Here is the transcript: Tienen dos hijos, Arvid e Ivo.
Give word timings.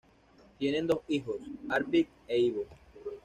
Tienen 0.57 0.87
dos 0.87 1.01
hijos, 1.09 1.37
Arvid 1.69 2.07
e 2.27 2.39
Ivo. 2.39 2.65